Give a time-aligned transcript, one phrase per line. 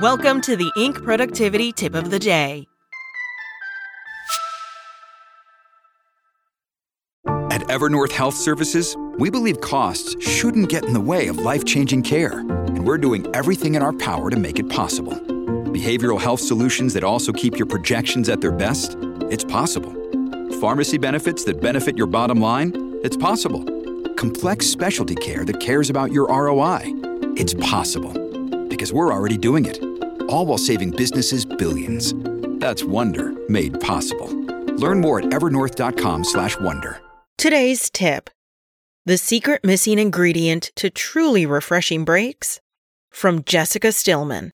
[0.00, 1.04] Welcome to the Inc.
[1.04, 2.66] Productivity Tip of the Day.
[7.26, 12.04] At Evernorth Health Services, we believe costs shouldn't get in the way of life changing
[12.04, 15.12] care, and we're doing everything in our power to make it possible.
[15.12, 18.96] Behavioral health solutions that also keep your projections at their best?
[19.28, 19.92] It's possible.
[20.58, 22.72] Pharmacy benefits that benefit your bottom line?
[23.02, 23.62] It's possible.
[24.14, 26.80] Complex specialty care that cares about your ROI?
[27.36, 28.21] It's possible.
[28.82, 29.78] Because we're already doing it.
[30.28, 32.14] All while saving businesses billions.
[32.58, 34.26] That's Wonder made possible.
[34.74, 37.00] Learn more at evernorth.com/wonder.
[37.38, 38.28] Today's tip
[39.06, 42.60] The secret missing ingredient to truly refreshing breaks?
[43.12, 44.50] From Jessica Stillman.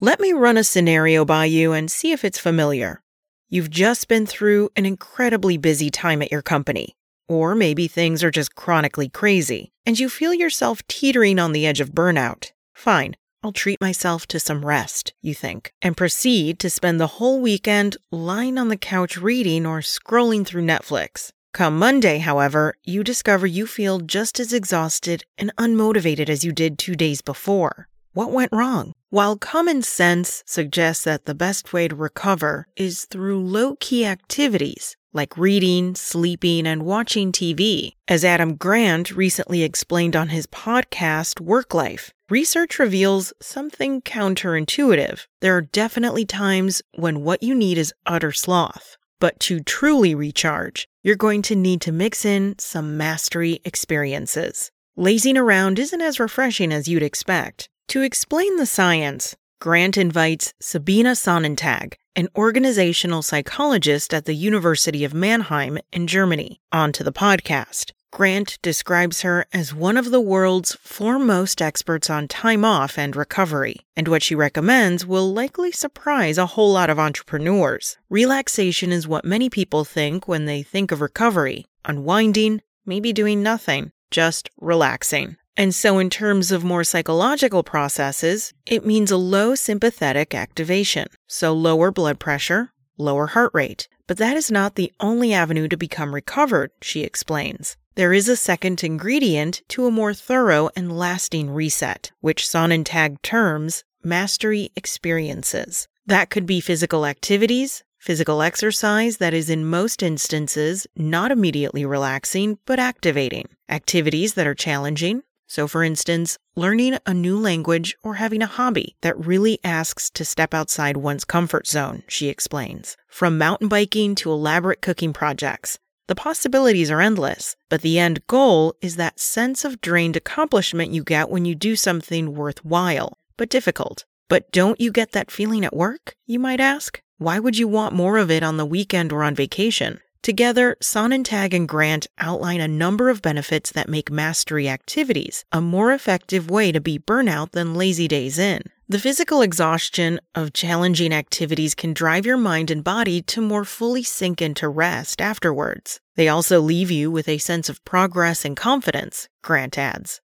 [0.00, 3.00] Let me run a scenario by you and see if it's familiar.
[3.48, 6.96] You've just been through an incredibly busy time at your company.
[7.28, 11.80] Or maybe things are just chronically crazy, and you feel yourself teetering on the edge
[11.80, 12.50] of burnout.
[12.82, 13.14] Fine,
[13.44, 17.96] I'll treat myself to some rest, you think, and proceed to spend the whole weekend
[18.10, 21.30] lying on the couch reading or scrolling through Netflix.
[21.54, 26.76] Come Monday, however, you discover you feel just as exhausted and unmotivated as you did
[26.76, 27.86] two days before.
[28.14, 28.94] What went wrong?
[29.10, 34.96] While common sense suggests that the best way to recover is through low key activities
[35.12, 41.74] like reading, sleeping, and watching TV, as Adam Grant recently explained on his podcast, Work
[41.74, 45.26] Life, research reveals something counterintuitive.
[45.42, 48.96] There are definitely times when what you need is utter sloth.
[49.20, 54.70] But to truly recharge, you're going to need to mix in some mastery experiences.
[54.96, 57.68] Lazing around isn't as refreshing as you'd expect.
[57.88, 65.12] To explain the science, Grant invites Sabine Sonnentag, an organizational psychologist at the University of
[65.12, 67.92] Mannheim in Germany, onto the podcast.
[68.12, 73.86] Grant describes her as one of the world's foremost experts on time off and recovery,
[73.96, 77.96] and what she recommends will likely surprise a whole lot of entrepreneurs.
[78.10, 83.90] Relaxation is what many people think when they think of recovery unwinding, maybe doing nothing,
[84.10, 85.36] just relaxing.
[85.56, 91.54] And so, in terms of more psychological processes, it means a low sympathetic activation, so
[91.54, 93.88] lower blood pressure, lower heart rate.
[94.06, 97.78] But that is not the only avenue to become recovered, she explains.
[97.94, 103.84] There is a second ingredient to a more thorough and lasting reset, which Sonnentag terms
[104.02, 105.88] mastery experiences.
[106.06, 112.58] That could be physical activities, physical exercise that is in most instances not immediately relaxing
[112.64, 118.40] but activating, activities that are challenging, so, for instance, learning a new language or having
[118.40, 122.96] a hobby that really asks to step outside one's comfort zone, she explains.
[123.06, 125.78] From mountain biking to elaborate cooking projects,
[126.08, 131.04] the possibilities are endless, but the end goal is that sense of drained accomplishment you
[131.04, 134.04] get when you do something worthwhile, but difficult.
[134.28, 137.00] But don't you get that feeling at work, you might ask?
[137.18, 140.00] Why would you want more of it on the weekend or on vacation?
[140.22, 145.92] Together, Sonnentag and Grant outline a number of benefits that make mastery activities a more
[145.92, 148.62] effective way to beat burnout than lazy days in.
[148.92, 154.02] The physical exhaustion of challenging activities can drive your mind and body to more fully
[154.02, 155.98] sink into rest afterwards.
[156.16, 160.20] They also leave you with a sense of progress and confidence, Grant adds.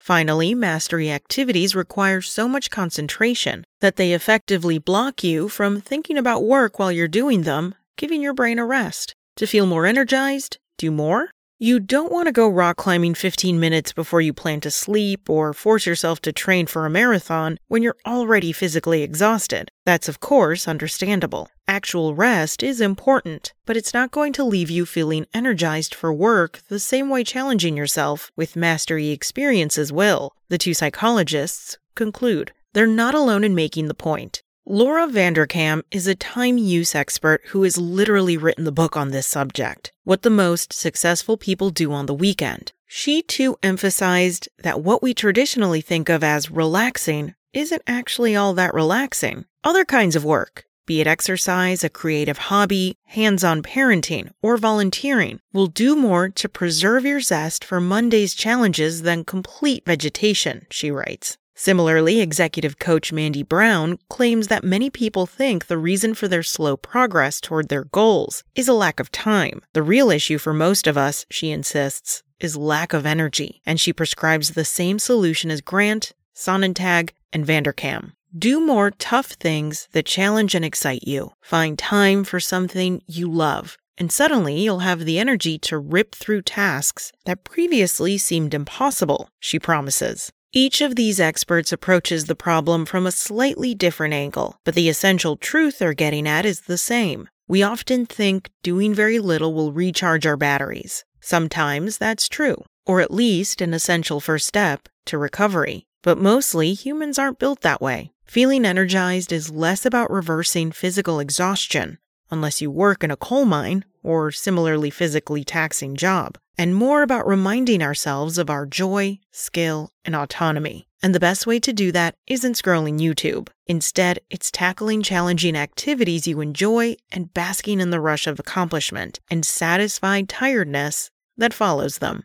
[0.00, 6.42] Finally, mastery activities require so much concentration that they effectively block you from thinking about
[6.42, 9.14] work while you're doing them, giving your brain a rest.
[9.36, 11.30] To feel more energized, do more.
[11.62, 15.52] You don't want to go rock climbing 15 minutes before you plan to sleep or
[15.52, 19.70] force yourself to train for a marathon when you're already physically exhausted.
[19.84, 21.50] That's, of course, understandable.
[21.68, 26.60] Actual rest is important, but it's not going to leave you feeling energized for work
[26.68, 32.52] the same way challenging yourself with mastery experiences will, the two psychologists conclude.
[32.72, 34.42] They're not alone in making the point.
[34.72, 39.26] Laura Vanderkam is a time use expert who has literally written the book on this
[39.26, 42.70] subject What the Most Successful People Do on the Weekend.
[42.86, 48.72] She too emphasized that what we traditionally think of as relaxing isn't actually all that
[48.72, 49.44] relaxing.
[49.64, 55.40] Other kinds of work, be it exercise, a creative hobby, hands on parenting, or volunteering,
[55.52, 61.38] will do more to preserve your zest for Monday's challenges than complete vegetation, she writes.
[61.62, 66.74] Similarly, executive coach Mandy Brown claims that many people think the reason for their slow
[66.74, 69.60] progress toward their goals is a lack of time.
[69.74, 73.92] The real issue for most of us, she insists, is lack of energy, and she
[73.92, 78.12] prescribes the same solution as Grant, Sonnentag, and Vanderkam.
[78.34, 81.32] Do more tough things that challenge and excite you.
[81.42, 86.40] Find time for something you love, and suddenly you'll have the energy to rip through
[86.40, 90.32] tasks that previously seemed impossible, she promises.
[90.52, 95.36] Each of these experts approaches the problem from a slightly different angle, but the essential
[95.36, 97.28] truth they're getting at is the same.
[97.46, 101.04] We often think doing very little will recharge our batteries.
[101.20, 105.84] Sometimes that's true, or at least an essential first step to recovery.
[106.02, 108.12] But mostly, humans aren't built that way.
[108.24, 111.98] Feeling energized is less about reversing physical exhaustion,
[112.30, 117.26] unless you work in a coal mine or similarly physically taxing job, and more about
[117.26, 120.86] reminding ourselves of our joy, skill, and autonomy.
[121.02, 123.48] And the best way to do that isn't scrolling YouTube.
[123.66, 129.44] Instead, it's tackling challenging activities you enjoy and basking in the rush of accomplishment and
[129.44, 132.22] satisfied tiredness that follows them.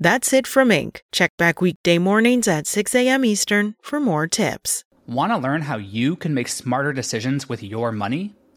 [0.00, 1.00] That's it from Inc.
[1.12, 3.24] Check back weekday mornings at 6 a.m.
[3.24, 4.84] Eastern for more tips.
[5.06, 8.34] Want to learn how you can make smarter decisions with your money?